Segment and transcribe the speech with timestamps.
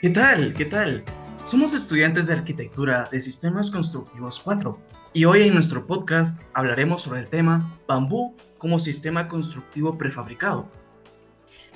[0.00, 0.54] ¿Qué tal?
[0.54, 1.02] ¿Qué tal?
[1.44, 4.80] Somos estudiantes de arquitectura de Sistemas Constructivos 4
[5.12, 10.70] y hoy en nuestro podcast hablaremos sobre el tema bambú como sistema constructivo prefabricado.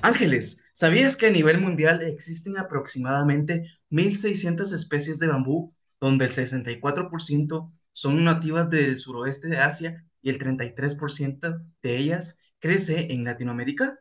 [0.01, 7.69] Ángeles, ¿sabías que a nivel mundial existen aproximadamente 1.600 especies de bambú, donde el 64%
[7.91, 13.99] son nativas del suroeste de Asia y el 33% de ellas crece en Latinoamérica?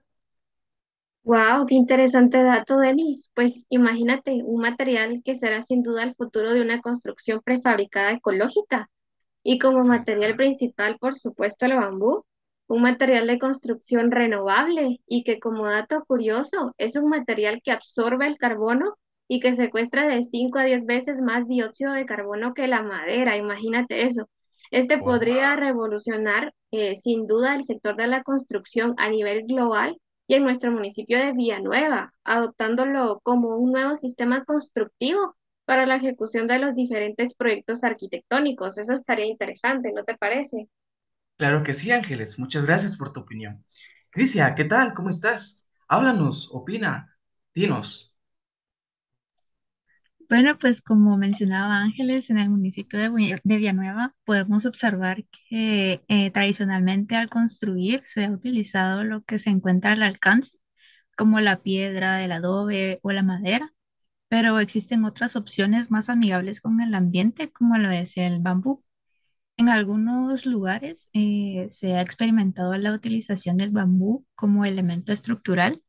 [1.25, 3.31] Wow, qué interesante dato, Denis.
[3.35, 8.91] Pues imagínate, un material que será sin duda el futuro de una construcción prefabricada ecológica.
[9.45, 12.25] Y como material principal, por supuesto, el bambú,
[12.67, 18.27] un material de construcción renovable y que como dato curioso, es un material que absorbe
[18.27, 18.97] el carbono
[19.29, 23.37] y que secuestra de 5 a 10 veces más dióxido de carbono que la madera.
[23.37, 24.29] Imagínate eso.
[24.71, 29.97] Este podría revolucionar eh, sin duda el sector de la construcción a nivel global
[30.37, 36.59] en nuestro municipio de Villanueva, adoptándolo como un nuevo sistema constructivo para la ejecución de
[36.59, 38.79] los diferentes proyectos arquitectónicos.
[38.79, 40.69] Eso estaría interesante, ¿no te parece?
[41.37, 42.39] Claro que sí, Ángeles.
[42.39, 43.65] Muchas gracias por tu opinión.
[44.11, 44.95] Crisia, ¿qué tal?
[44.95, 45.69] ¿Cómo estás?
[45.89, 47.19] Háblanos, opina,
[47.55, 48.12] dinos.
[50.33, 56.31] Bueno, pues como mencionaba Ángeles, en el municipio de, de Villanueva podemos observar que eh,
[56.31, 60.57] tradicionalmente al construir se ha utilizado lo que se encuentra al alcance,
[61.19, 63.75] como la piedra, el adobe o la madera,
[64.29, 68.83] pero existen otras opciones más amigables con el ambiente, como lo es el bambú.
[69.59, 75.83] En algunos lugares eh, se ha experimentado la utilización del bambú como elemento estructural,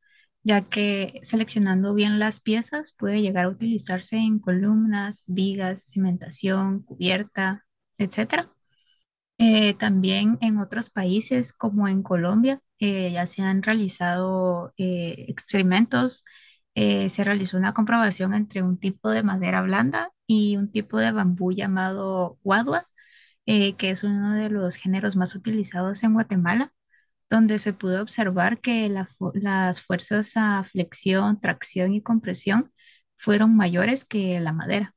[0.43, 7.65] ya que seleccionando bien las piezas puede llegar a utilizarse en columnas, vigas, cimentación, cubierta,
[7.97, 8.51] etcétera.
[9.37, 16.25] Eh, también en otros países, como en Colombia, eh, ya se han realizado eh, experimentos.
[16.75, 21.51] se realizó una comprobación entre un tipo de madera blanda y un tipo de bambú
[21.51, 22.87] llamado guadua
[23.45, 26.73] que es uno de los géneros más utilizados en Guatemala,
[27.33, 32.71] donde se pudo observar que la las fuerzas a flexión, tracción y compresión
[33.17, 34.95] fueron mayores que la madera.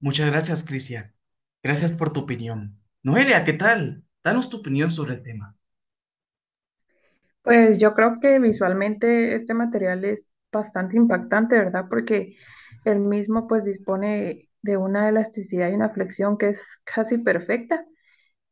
[0.00, 1.14] Muchas gracias, Crisia.
[1.62, 2.78] Gracias por tu opinión.
[3.02, 4.04] Noelia, ¿qué tal?
[4.22, 5.56] Danos tu opinión sobre el tema.
[7.42, 11.86] Pues yo creo que visualmente este material es bastante impactante, ¿verdad?
[11.90, 12.36] Porque
[12.84, 17.84] el mismo pues dispone de una elasticidad y una flexión que es casi perfecta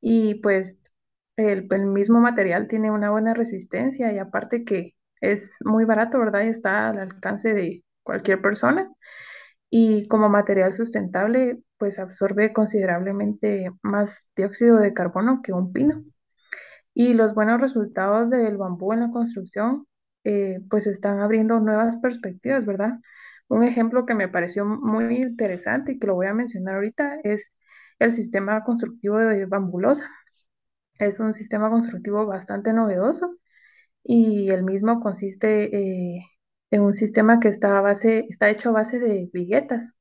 [0.00, 0.91] y pues
[1.36, 6.42] el, mismo material tiene una buena resistencia y aparte que es muy barato, ¿verdad?
[6.44, 8.90] Y está al alcance de cualquier persona
[9.70, 16.04] y como material sustentable pues absorbe considerablemente más dióxido de carbono que un pino.
[16.94, 19.86] Y los buenos resultados del bambú en la construcción,
[20.24, 22.98] eh, pues están abriendo nuevas perspectivas, ¿verdad?
[23.48, 27.58] Un ejemplo que me pareció muy interesante y que lo voy a mencionar ahorita es
[27.98, 30.10] el sistema constructivo de bambulosa.
[31.02, 33.36] Es un sistema constructivo bastante novedoso
[34.04, 36.24] y el mismo consiste eh,
[36.70, 39.94] en un sistema que está, a base, está hecho a base de viguetas.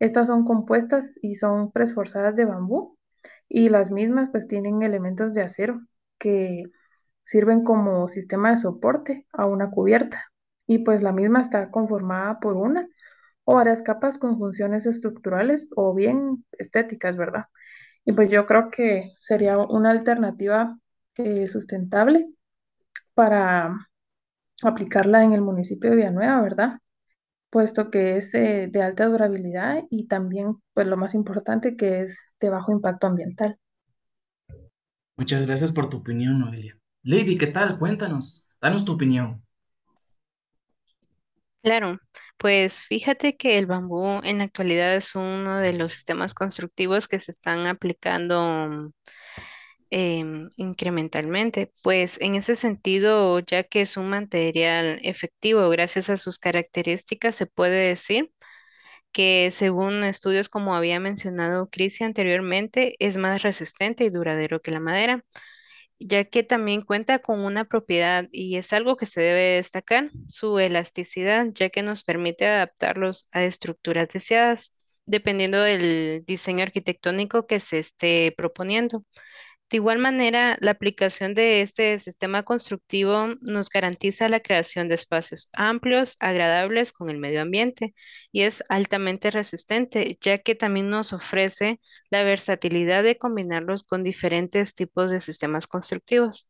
[0.00, 2.98] Estas son compuestas y son presforzadas de bambú
[3.48, 5.80] y las mismas pues tienen elementos de acero
[6.18, 6.64] que
[7.24, 10.24] sirven como sistema de soporte a una cubierta
[10.66, 12.88] y pues la misma está conformada por una
[13.44, 17.46] o varias capas con funciones estructurales o bien estéticas, ¿verdad?
[18.04, 20.78] Y pues yo creo que sería una alternativa
[21.16, 22.28] eh, sustentable
[23.14, 23.76] para
[24.62, 26.78] aplicarla en el municipio de Villanueva, ¿verdad?
[27.50, 32.18] Puesto que es eh, de alta durabilidad y también, pues lo más importante, que es
[32.40, 33.58] de bajo impacto ambiental.
[35.16, 36.78] Muchas gracias por tu opinión, Noelia.
[37.02, 37.78] Lady, ¿qué tal?
[37.78, 38.48] Cuéntanos.
[38.60, 39.44] Danos tu opinión.
[41.62, 41.98] Claro,
[42.38, 47.20] pues fíjate que el bambú en la actualidad es uno de los sistemas constructivos que
[47.20, 48.90] se están aplicando
[49.90, 51.72] em, incrementalmente.
[51.82, 57.46] Pues en ese sentido, ya que es un material efectivo gracias a sus características, se
[57.46, 58.30] puede decir
[59.12, 64.80] que según estudios como había mencionado Crisia anteriormente, es más resistente y duradero que la
[64.80, 65.24] madera
[66.06, 70.58] ya que también cuenta con una propiedad y es algo que se debe destacar, su
[70.58, 74.74] elasticidad, ya que nos permite adaptarlos a estructuras deseadas,
[75.06, 79.04] dependiendo del diseño arquitectónico que se esté proponiendo.
[79.72, 85.48] De igual manera, la aplicación de este sistema constructivo nos garantiza la creación de espacios
[85.54, 87.92] amplios, agradables con el medio ambiente
[88.30, 91.80] y es altamente resistente, ya que también nos ofrece
[92.10, 96.46] la versatilidad de combinarlos con diferentes tipos de sistemas constructivos.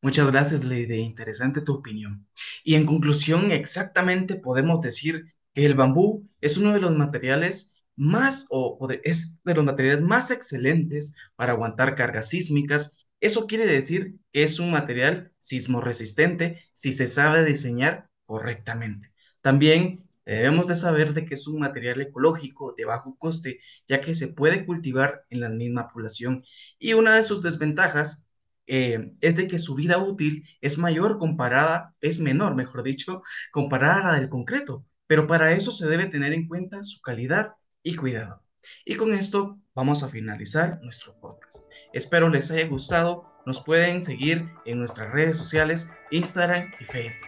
[0.00, 0.96] Muchas gracias, Lady.
[0.96, 2.26] Interesante tu opinión.
[2.64, 8.46] Y en conclusión, exactamente podemos decir que el bambú es uno de los materiales más,
[8.50, 13.06] o, es de los materiales más excelentes para aguantar cargas sísmicas.
[13.20, 19.12] Eso quiere decir que es un material sismo resistente si se sabe diseñar correctamente.
[19.40, 24.14] También debemos de saber de que es un material ecológico de bajo coste, ya que
[24.14, 26.44] se puede cultivar en la misma población.
[26.78, 28.28] Y una de sus desventajas
[28.66, 34.00] eh, es de que su vida útil es mayor comparada, es menor, mejor dicho, comparada
[34.00, 37.96] a la del concreto, pero para eso se debe tener en cuenta su calidad y
[37.96, 38.42] cuidado.
[38.84, 41.64] Y con esto vamos a finalizar nuestro podcast.
[41.92, 43.24] Espero les haya gustado.
[43.44, 47.26] Nos pueden seguir en nuestras redes sociales, Instagram y Facebook.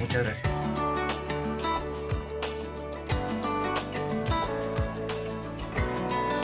[0.00, 0.81] Muchas gracias.